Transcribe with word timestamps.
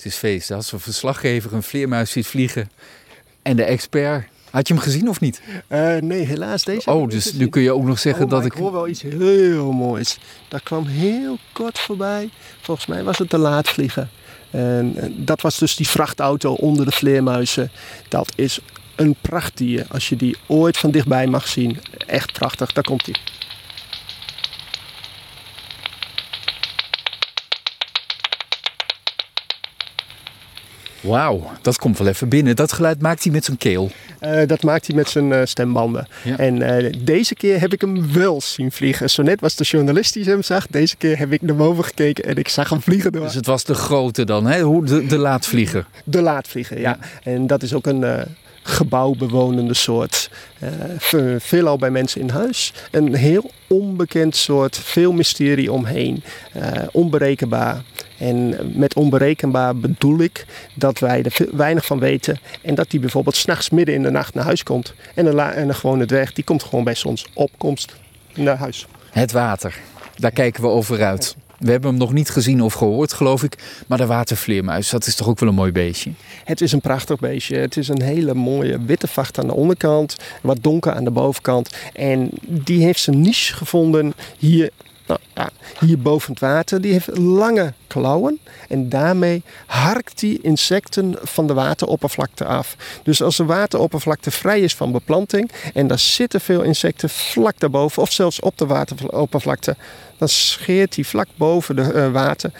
Het 0.00 0.12
is 0.12 0.18
feest. 0.18 0.50
Als 0.50 0.72
een 0.72 0.80
verslaggever 0.80 1.52
een 1.52 1.62
vleermuis 1.62 2.10
ziet 2.10 2.26
vliegen 2.26 2.70
en 3.42 3.56
de 3.56 3.64
expert. 3.64 4.26
Had 4.50 4.68
je 4.68 4.74
hem 4.74 4.82
gezien 4.82 5.08
of 5.08 5.20
niet? 5.20 5.40
Uh, 5.68 5.96
nee, 5.96 6.24
helaas 6.24 6.64
deze. 6.64 6.90
Oh, 6.90 7.08
dus 7.08 7.32
nu 7.32 7.48
kun 7.48 7.62
je 7.62 7.72
ook 7.72 7.84
nog 7.84 7.98
zeggen 7.98 8.24
oh, 8.24 8.30
dat 8.30 8.44
ik. 8.44 8.52
Ik 8.52 8.58
hoor 8.58 8.72
wel 8.72 8.88
iets 8.88 9.02
heel 9.02 9.72
moois. 9.72 10.18
Dat 10.48 10.62
kwam 10.62 10.86
heel 10.86 11.38
kort 11.52 11.78
voorbij. 11.78 12.30
Volgens 12.60 12.86
mij 12.86 13.04
was 13.04 13.18
het 13.18 13.30
de 13.30 13.38
laadvliegen. 13.38 14.10
En 14.50 15.14
dat 15.16 15.40
was 15.40 15.58
dus 15.58 15.76
die 15.76 15.88
vrachtauto 15.88 16.52
onder 16.52 16.84
de 16.84 16.92
vleermuizen. 16.92 17.70
Dat 18.08 18.32
is 18.36 18.60
een 18.96 19.16
prachtdier. 19.20 19.86
Als 19.88 20.08
je 20.08 20.16
die 20.16 20.36
ooit 20.46 20.78
van 20.78 20.90
dichtbij 20.90 21.26
mag 21.26 21.48
zien. 21.48 21.78
Echt 22.06 22.32
prachtig. 22.32 22.72
Daar 22.72 22.84
komt 22.84 23.06
hij. 23.06 23.16
Wauw, 31.00 31.50
dat 31.62 31.78
komt 31.78 31.98
wel 31.98 32.06
even 32.06 32.28
binnen. 32.28 32.56
Dat 32.56 32.72
geluid 32.72 33.00
maakt 33.00 33.22
hij 33.22 33.32
met 33.32 33.44
zijn 33.44 33.56
keel. 33.56 33.90
Uh, 34.20 34.46
dat 34.46 34.62
maakt 34.62 34.86
hij 34.86 34.96
met 34.96 35.08
zijn 35.08 35.30
uh, 35.30 35.40
stembanden. 35.44 36.06
Ja. 36.24 36.36
En 36.36 36.56
uh, 36.56 36.92
deze 36.98 37.34
keer 37.34 37.60
heb 37.60 37.72
ik 37.72 37.80
hem 37.80 38.12
wel 38.12 38.40
zien 38.40 38.72
vliegen. 38.72 39.10
Zo 39.10 39.22
net 39.22 39.40
was 39.40 39.54
de 39.54 39.64
journalist 39.64 40.12
die 40.12 40.24
hem 40.24 40.42
zag. 40.42 40.66
Deze 40.66 40.96
keer 40.96 41.18
heb 41.18 41.32
ik 41.32 41.42
naar 41.42 41.56
boven 41.56 41.84
gekeken 41.84 42.24
en 42.24 42.36
ik 42.36 42.48
zag 42.48 42.68
hem 42.68 42.80
vliegen. 42.80 43.12
Door. 43.12 43.22
Dus 43.22 43.34
het 43.34 43.46
was 43.46 43.64
de 43.64 43.74
grote 43.74 44.24
dan, 44.24 44.46
hè? 44.46 44.60
Hoe 44.60 44.84
de, 44.84 45.06
de 45.06 45.18
laatvlieger? 45.18 45.86
De 46.04 46.20
laatvlieger, 46.20 46.80
ja. 46.80 46.98
En 47.22 47.46
dat 47.46 47.62
is 47.62 47.74
ook 47.74 47.86
een 47.86 48.04
gebouwbewonende 48.70 49.74
soort. 49.74 50.30
Uh, 51.12 51.36
veelal 51.38 51.76
bij 51.76 51.90
mensen 51.90 52.20
in 52.20 52.28
huis. 52.28 52.72
Een 52.90 53.14
heel 53.14 53.50
onbekend 53.66 54.36
soort, 54.36 54.78
veel 54.78 55.12
mysterie 55.12 55.72
omheen. 55.72 56.22
Uh, 56.56 56.62
onberekenbaar. 56.92 57.82
En 58.18 58.56
met 58.74 58.94
onberekenbaar 58.94 59.76
bedoel 59.76 60.18
ik 60.18 60.46
dat 60.74 60.98
wij 60.98 61.22
er 61.22 61.46
weinig 61.52 61.86
van 61.86 61.98
weten. 61.98 62.38
En 62.62 62.74
dat 62.74 62.90
die 62.90 63.00
bijvoorbeeld 63.00 63.36
s'nachts 63.36 63.70
midden 63.70 63.94
in 63.94 64.02
de 64.02 64.10
nacht 64.10 64.34
naar 64.34 64.44
huis 64.44 64.62
komt. 64.62 64.94
En 65.14 65.26
een, 65.26 65.38
en 65.38 65.68
een 65.68 65.74
gewone 65.74 66.06
dwerg, 66.06 66.32
die 66.32 66.44
komt 66.44 66.62
gewoon 66.62 66.84
bij 66.84 66.94
zonsopkomst 66.94 67.94
naar 68.34 68.56
huis. 68.56 68.86
Het 69.10 69.32
water, 69.32 69.78
daar 70.16 70.30
kijken 70.30 70.62
we 70.62 70.68
over 70.68 71.04
uit. 71.04 71.36
We 71.60 71.70
hebben 71.70 71.90
hem 71.90 71.98
nog 71.98 72.12
niet 72.12 72.30
gezien 72.30 72.62
of 72.62 72.74
gehoord, 72.74 73.12
geloof 73.12 73.42
ik. 73.42 73.82
Maar 73.86 73.98
de 73.98 74.06
watervleermuis, 74.06 74.90
dat 74.90 75.06
is 75.06 75.14
toch 75.14 75.28
ook 75.28 75.38
wel 75.38 75.48
een 75.48 75.54
mooi 75.54 75.72
beestje? 75.72 76.10
Het 76.44 76.60
is 76.60 76.72
een 76.72 76.80
prachtig 76.80 77.18
beestje. 77.18 77.56
Het 77.56 77.76
is 77.76 77.88
een 77.88 78.02
hele 78.02 78.34
mooie 78.34 78.84
witte 78.84 79.06
vacht 79.06 79.38
aan 79.38 79.46
de 79.46 79.54
onderkant. 79.54 80.16
Wat 80.42 80.58
donker 80.60 80.92
aan 80.92 81.04
de 81.04 81.10
bovenkant. 81.10 81.76
En 81.92 82.30
die 82.40 82.82
heeft 82.82 83.00
zijn 83.00 83.20
niche 83.20 83.54
gevonden 83.54 84.14
hier 84.38 84.70
nou, 85.10 85.20
ja, 85.34 85.50
hier 85.86 85.98
boven 85.98 86.30
het 86.30 86.40
water, 86.40 86.80
die 86.80 86.92
heeft 86.92 87.18
lange 87.18 87.72
klauwen 87.86 88.38
en 88.68 88.88
daarmee 88.88 89.42
harkt 89.66 90.20
hij 90.20 90.38
insecten 90.42 91.14
van 91.22 91.46
de 91.46 91.54
wateroppervlakte 91.54 92.44
af. 92.44 92.76
Dus 93.02 93.22
als 93.22 93.36
de 93.36 93.44
wateroppervlakte 93.44 94.30
vrij 94.30 94.60
is 94.60 94.74
van 94.74 94.92
beplanting 94.92 95.50
en 95.74 95.86
daar 95.86 95.98
zitten 95.98 96.40
veel 96.40 96.62
insecten 96.62 97.10
vlak 97.10 97.58
daarboven 97.58 98.02
of 98.02 98.12
zelfs 98.12 98.40
op 98.40 98.58
de 98.58 98.66
wateroppervlakte, 98.66 99.76
dan 100.18 100.28
scheert 100.28 100.94
hij 100.94 101.04
vlak 101.04 101.28
boven 101.36 101.76
de 101.76 101.92
uh, 101.94 102.12
water 102.12 102.52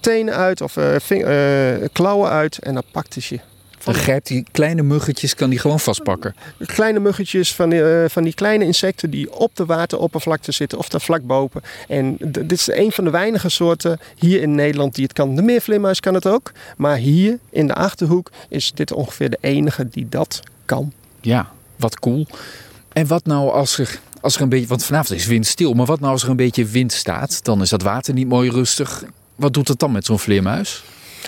tenen 0.00 0.34
uit 0.34 0.60
of 0.60 0.76
ving, 0.96 1.26
uh, 1.26 1.88
klauwen 1.92 2.30
uit 2.30 2.58
en 2.58 2.74
dan 2.74 2.84
pakt 2.90 3.14
hij 3.14 3.24
je. 3.28 3.51
Dan 3.84 3.94
grijpt 3.94 4.26
die 4.26 4.44
kleine 4.52 4.82
muggetjes, 4.82 5.34
kan 5.34 5.50
die 5.50 5.58
gewoon 5.58 5.80
vastpakken. 5.80 6.34
Kleine 6.66 7.00
muggetjes 7.00 7.54
van 7.54 7.70
die, 7.70 7.80
uh, 7.80 8.04
van 8.08 8.22
die 8.22 8.34
kleine 8.34 8.64
insecten 8.64 9.10
die 9.10 9.32
op 9.32 9.56
de 9.56 9.66
wateroppervlakte 9.66 10.52
zitten 10.52 10.78
of 10.78 10.88
daar 10.88 11.00
vlak 11.00 11.22
boven. 11.22 11.62
En 11.88 12.16
dit 12.18 12.52
is 12.52 12.68
een 12.68 12.92
van 12.92 13.04
de 13.04 13.10
weinige 13.10 13.48
soorten 13.48 14.00
hier 14.16 14.42
in 14.42 14.54
Nederland 14.54 14.94
die 14.94 15.04
het 15.04 15.12
kan. 15.12 15.36
De 15.36 15.42
meervleermuis 15.42 16.00
kan 16.00 16.14
het 16.14 16.26
ook. 16.26 16.52
Maar 16.76 16.96
hier 16.96 17.38
in 17.50 17.66
de 17.66 17.74
Achterhoek 17.74 18.30
is 18.48 18.72
dit 18.74 18.92
ongeveer 18.92 19.30
de 19.30 19.38
enige 19.40 19.88
die 19.88 20.06
dat 20.08 20.40
kan. 20.64 20.92
Ja, 21.20 21.50
wat 21.76 21.98
cool. 21.98 22.26
En 22.92 23.06
wat 23.06 23.24
nou 23.24 23.50
als 23.50 23.78
er, 23.78 24.00
als 24.20 24.36
er 24.36 24.42
een 24.42 24.48
beetje, 24.48 24.66
want 24.66 24.84
vanavond 24.84 25.18
is 25.18 25.26
windstil, 25.26 25.72
maar 25.72 25.86
wat 25.86 26.00
nou 26.00 26.12
als 26.12 26.22
er 26.22 26.30
een 26.30 26.36
beetje 26.36 26.64
wind 26.64 26.92
staat? 26.92 27.44
Dan 27.44 27.62
is 27.62 27.68
dat 27.68 27.82
water 27.82 28.14
niet 28.14 28.28
mooi 28.28 28.50
rustig. 28.50 29.04
Wat 29.34 29.54
doet 29.54 29.68
het 29.68 29.78
dan 29.78 29.92
met 29.92 30.04
zo'n 30.04 30.18
vleermuis? 30.18 30.82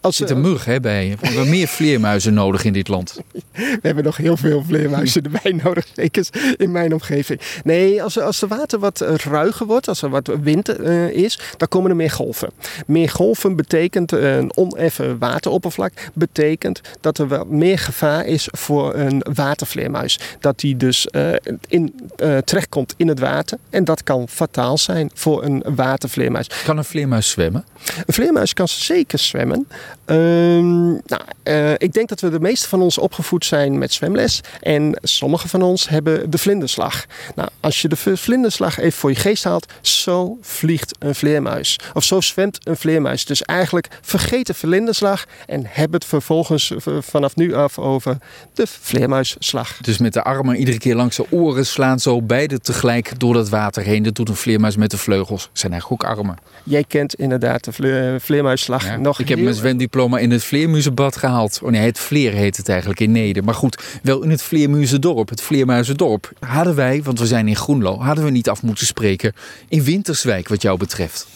Er 0.00 0.12
zit 0.12 0.30
een 0.30 0.40
mug 0.40 0.64
hè, 0.64 0.80
bij. 0.80 1.16
We 1.20 1.26
hebben 1.26 1.48
meer 1.48 1.68
vleermuizen 1.68 2.34
nodig 2.34 2.64
in 2.64 2.72
dit 2.72 2.88
land. 2.88 3.20
We 3.52 3.78
hebben 3.82 4.04
nog 4.04 4.16
heel 4.16 4.36
veel 4.36 4.64
vleermuizen 4.66 5.22
erbij 5.32 5.60
nodig, 5.64 5.86
zeker 5.94 6.26
in 6.56 6.70
mijn 6.70 6.92
omgeving. 6.92 7.40
Nee, 7.64 8.02
als, 8.02 8.18
als 8.18 8.40
het 8.40 8.50
water 8.50 8.78
wat 8.78 9.00
ruiger 9.24 9.66
wordt, 9.66 9.88
als 9.88 10.02
er 10.02 10.08
wat 10.08 10.30
wind 10.42 10.80
uh, 10.80 11.08
is, 11.08 11.40
dan 11.56 11.68
komen 11.68 11.90
er 11.90 11.96
meer 11.96 12.10
golven. 12.10 12.50
Meer 12.86 13.08
golven 13.08 13.56
betekent 13.56 14.12
uh, 14.12 14.36
een 14.36 14.56
oneffen 14.56 15.18
wateroppervlak, 15.18 15.92
betekent 16.14 16.80
dat 17.00 17.18
er 17.18 17.28
wat 17.28 17.48
meer 17.48 17.78
gevaar 17.78 18.26
is 18.26 18.48
voor 18.50 18.94
een 18.94 19.24
watervleermuis. 19.34 20.20
Dat 20.40 20.60
die 20.60 20.76
dus 20.76 21.08
uh, 21.10 21.28
in, 21.68 22.10
terechtkomt 22.44 22.94
in 22.96 23.08
het 23.08 23.18
water 23.18 23.58
en 23.70 23.84
dat 23.84 24.02
kan 24.02 24.28
fataal 24.28 24.78
zijn 24.78 25.10
voor 25.14 25.44
een 25.44 25.62
watervleermuis. 25.74 26.50
Kan 26.64 26.78
een 26.78 26.84
vleermuis 26.84 27.30
zwemmen? 27.30 27.64
Een 28.06 28.14
vleermuis 28.14 28.52
kan 28.52 28.68
zeker 28.68 29.18
zwemmen. 29.18 29.66
Um, 30.06 31.00
nou, 31.06 31.22
uh, 31.44 31.72
ik 31.72 31.92
denk 31.92 32.08
dat 32.08 32.20
we 32.20 32.30
de 32.30 32.40
meeste 32.40 32.68
van 32.68 32.82
ons 32.82 32.98
opgevoed 32.98 33.44
zijn 33.44 33.78
met 33.78 33.92
zwemles. 33.92 34.40
En 34.60 34.98
sommige 35.02 35.48
van 35.48 35.62
ons 35.62 35.88
hebben 35.88 36.30
de 36.30 36.38
vlinderslag. 36.38 37.04
Nou, 37.34 37.48
als 37.60 37.82
je 37.82 37.88
de 37.88 37.96
vlinderslag 38.16 38.78
even 38.78 38.98
voor 38.98 39.10
je 39.10 39.16
geest 39.16 39.44
haalt, 39.44 39.72
zo 39.80 40.38
vliegt 40.40 40.94
een 40.98 41.14
vleermuis. 41.14 41.78
Of 41.94 42.04
zo 42.04 42.20
zwemt 42.20 42.58
een 42.62 42.76
vleermuis. 42.76 43.24
Dus 43.24 43.42
eigenlijk 43.42 43.88
vergeet 44.02 44.46
de 44.46 44.54
vlinderslag 44.54 45.24
en 45.46 45.62
heb 45.68 45.92
het 45.92 46.04
vervolgens 46.04 46.72
vanaf 47.00 47.36
nu 47.36 47.54
af 47.54 47.78
over 47.78 48.18
de 48.54 48.66
vleermuisslag. 48.66 49.76
Dus 49.80 49.98
met 49.98 50.12
de 50.12 50.22
armen 50.22 50.56
iedere 50.56 50.78
keer 50.78 50.94
langs 50.94 51.16
de 51.16 51.26
oren 51.30 51.66
slaan, 51.66 51.98
zo 51.98 52.22
beide 52.22 52.60
tegelijk 52.60 53.18
door 53.18 53.34
dat 53.34 53.48
water 53.48 53.82
heen. 53.82 54.02
Dat 54.02 54.14
doet 54.14 54.28
een 54.28 54.36
vleermuis 54.36 54.76
met 54.76 54.90
de 54.90 54.98
vleugels. 54.98 55.50
zijn 55.52 55.72
eigenlijk 55.72 56.02
ook 56.02 56.10
armen. 56.10 56.36
Jij 56.62 56.84
kent 56.84 57.14
inderdaad 57.14 57.64
de 57.64 57.72
vle 57.72 58.16
vleermuisslag 58.20 58.84
ja, 58.84 58.96
nog 58.96 59.20
Ik 59.20 59.28
heb 59.28 59.38
mijn 59.38 59.54
zwemdiploma 59.66 60.18
in 60.18 60.30
het 60.30 60.44
Vleermuizenbad 60.44 61.16
gehaald. 61.16 61.60
Oh 61.62 61.70
nee, 61.70 61.80
het 61.80 61.98
Vleer 61.98 62.32
heet 62.32 62.56
het 62.56 62.68
eigenlijk 62.68 63.00
in 63.00 63.12
Neder. 63.12 63.44
Maar 63.44 63.54
goed, 63.54 64.00
wel 64.02 64.22
in 64.22 64.30
het 64.30 64.42
Vleermuizendorp, 64.42 65.28
het 65.28 65.42
Vleermuizendorp. 65.42 66.32
Hadden 66.40 66.74
wij, 66.74 67.02
want 67.02 67.18
we 67.18 67.26
zijn 67.26 67.48
in 67.48 67.56
Groenlo, 67.56 67.98
hadden 67.98 68.24
we 68.24 68.30
niet 68.30 68.48
af 68.48 68.62
moeten 68.62 68.86
spreken 68.86 69.32
in 69.68 69.82
Winterswijk 69.82 70.48
wat 70.48 70.62
jou 70.62 70.78
betreft. 70.78 71.26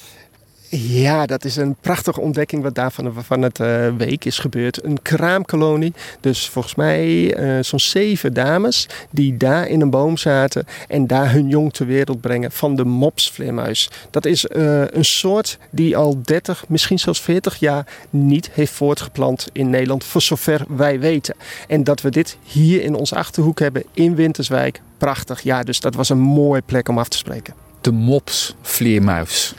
Ja, 0.72 1.26
dat 1.26 1.44
is 1.44 1.56
een 1.56 1.76
prachtige 1.81 2.20
ontdekking 2.20 2.62
wat 2.62 2.75
daar 2.75 2.92
van, 2.92 3.42
het 3.42 3.58
uh, 3.58 3.97
week 3.97 4.25
is 4.25 4.38
gebeurd. 4.38 4.84
Een 4.84 5.03
kraamkolonie. 5.03 5.92
Dus 6.20 6.48
volgens 6.48 6.75
mij 6.75 7.38
uh, 7.38 7.62
zo'n 7.62 7.81
zeven 7.81 8.34
dames 8.34 8.88
die 9.10 9.36
daar 9.36 9.69
in 9.69 9.81
een 9.81 9.91
boom 9.91 10.16
zaten 10.16 10.66
en 10.88 11.06
daar 11.06 11.32
hun 11.32 11.48
jong 11.48 11.72
ter 11.72 11.86
wereld 11.86 12.20
brengen 12.20 12.53
van 12.53 12.76
de 12.76 12.84
mopsvleermuis. 12.84 13.91
Dat 14.10 14.25
is 14.25 14.44
uh, 14.44 14.82
een 14.86 15.04
soort 15.04 15.58
die 15.70 15.97
al 15.97 16.20
30, 16.25 16.64
misschien 16.69 16.98
zelfs 16.98 17.20
40 17.20 17.56
jaar 17.56 17.87
niet 18.10 18.50
heeft 18.52 18.72
voortgeplant 18.72 19.48
in 19.52 19.70
Nederland, 19.70 20.04
voor 20.04 20.22
zover 20.22 20.64
wij 20.69 21.00
weten. 21.00 21.34
En 21.69 21.84
dat 21.84 22.00
we 22.00 22.10
dit 22.10 22.37
hier 22.42 22.82
in 22.82 22.94
onze 22.94 23.14
achterhoek 23.14 23.58
hebben 23.58 23.84
in 23.92 24.14
Winterswijk, 24.14 24.81
prachtig. 24.98 25.41
Ja, 25.41 25.62
dus 25.62 25.81
dat 25.81 25.94
was 25.94 26.08
een 26.08 26.19
mooie 26.19 26.62
plek 26.66 26.88
om 26.88 26.98
af 26.98 27.08
te 27.08 27.16
spreken. 27.16 27.54
De 27.81 27.92
mopsvleermuis 27.92 29.54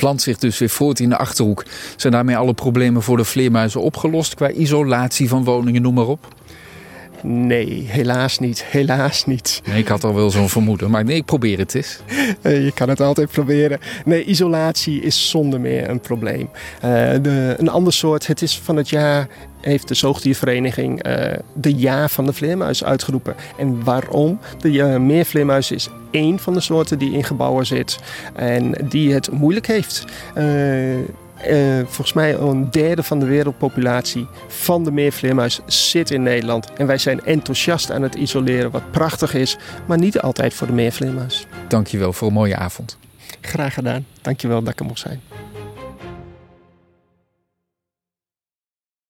plant 0.00 0.22
zich 0.22 0.38
dus 0.38 0.58
weer 0.58 0.68
voort 0.68 1.00
in 1.00 1.08
de 1.08 1.16
achterhoek. 1.16 1.64
Zijn 1.96 2.12
daarmee 2.12 2.36
alle 2.36 2.54
problemen 2.54 3.02
voor 3.02 3.16
de 3.16 3.24
vleermuizen 3.24 3.80
opgelost 3.80 4.34
qua 4.34 4.50
isolatie 4.50 5.28
van 5.28 5.44
woningen, 5.44 5.82
noem 5.82 5.94
maar 5.94 6.06
op? 6.06 6.28
Nee, 7.22 7.84
helaas 7.86 8.38
niet. 8.38 8.64
Helaas 8.64 9.26
niet. 9.26 9.62
Nee, 9.64 9.78
ik 9.78 9.88
had 9.88 10.04
al 10.04 10.14
wel 10.14 10.30
zo'n 10.30 10.48
vermoeden, 10.48 10.90
maar 10.90 11.04
nee, 11.04 11.16
ik 11.16 11.24
probeer 11.24 11.58
het 11.58 11.74
eens. 11.74 12.00
Je 12.42 12.72
kan 12.74 12.88
het 12.88 13.00
altijd 13.00 13.30
proberen. 13.30 13.78
Nee, 14.04 14.24
isolatie 14.24 15.00
is 15.00 15.30
zonder 15.30 15.60
meer 15.60 15.88
een 15.88 16.00
probleem. 16.00 16.50
Uh, 16.84 16.90
de, 17.22 17.54
een 17.58 17.68
ander 17.68 17.92
soort, 17.92 18.26
het 18.26 18.42
is 18.42 18.58
van 18.58 18.76
het 18.76 18.88
jaar 18.88 19.28
heeft 19.60 19.88
de 19.88 19.94
zoogdiervereniging 19.94 21.06
uh, 21.06 21.32
de 21.54 21.74
jaar 21.74 22.10
van 22.10 22.24
de 22.24 22.32
vleermuis 22.32 22.84
uitgeroepen. 22.84 23.34
En 23.58 23.84
waarom? 23.84 24.38
De 24.58 24.70
uh, 24.70 24.96
meervleermuis 24.96 25.70
is 25.70 25.88
één 26.10 26.38
van 26.38 26.52
de 26.52 26.60
soorten 26.60 26.98
die 26.98 27.12
in 27.12 27.24
gebouwen 27.24 27.66
zit 27.66 27.98
en 28.34 28.74
die 28.88 29.12
het 29.14 29.30
moeilijk 29.30 29.66
heeft. 29.66 30.04
Uh, 31.46 31.78
uh, 31.78 31.84
volgens 31.84 32.12
mij 32.12 32.34
een 32.34 32.70
derde 32.70 33.02
van 33.02 33.18
de 33.18 33.26
wereldpopulatie 33.26 34.26
van 34.48 34.84
de 34.84 34.90
meervleermuis 34.90 35.60
zit 35.66 36.10
in 36.10 36.22
Nederland. 36.22 36.72
En 36.72 36.86
wij 36.86 36.98
zijn 36.98 37.24
enthousiast 37.24 37.90
aan 37.90 38.02
het 38.02 38.14
isoleren, 38.14 38.70
wat 38.70 38.90
prachtig 38.90 39.34
is, 39.34 39.56
maar 39.86 39.98
niet 39.98 40.20
altijd 40.20 40.54
voor 40.54 40.66
de 40.66 40.72
meervleermuis. 40.72 41.46
Dankjewel 41.68 42.12
voor 42.12 42.28
een 42.28 42.34
mooie 42.34 42.56
avond. 42.56 42.98
Graag 43.40 43.74
gedaan. 43.74 44.06
Dankjewel 44.22 44.62
dat 44.62 44.72
ik 44.72 44.80
er 44.80 44.86
mocht 44.86 45.00
zijn. 45.00 45.20